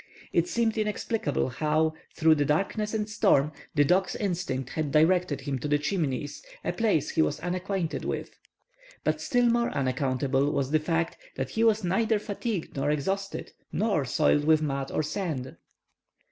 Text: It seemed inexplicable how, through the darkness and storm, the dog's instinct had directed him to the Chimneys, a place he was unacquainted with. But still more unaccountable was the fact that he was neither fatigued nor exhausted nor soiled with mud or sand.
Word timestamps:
It 0.33 0.47
seemed 0.47 0.79
inexplicable 0.79 1.49
how, 1.49 1.93
through 2.15 2.33
the 2.33 2.43
darkness 2.43 2.95
and 2.95 3.07
storm, 3.07 3.51
the 3.75 3.85
dog's 3.85 4.15
instinct 4.15 4.71
had 4.71 4.91
directed 4.91 5.41
him 5.41 5.59
to 5.59 5.67
the 5.67 5.77
Chimneys, 5.77 6.41
a 6.63 6.73
place 6.73 7.11
he 7.11 7.21
was 7.21 7.39
unacquainted 7.41 8.03
with. 8.03 8.35
But 9.03 9.21
still 9.21 9.45
more 9.47 9.69
unaccountable 9.69 10.51
was 10.51 10.71
the 10.71 10.79
fact 10.79 11.17
that 11.35 11.51
he 11.51 11.63
was 11.63 11.83
neither 11.83 12.17
fatigued 12.17 12.75
nor 12.75 12.89
exhausted 12.89 13.51
nor 13.71 14.03
soiled 14.03 14.43
with 14.45 14.63
mud 14.63 14.89
or 14.91 15.03
sand. 15.03 15.55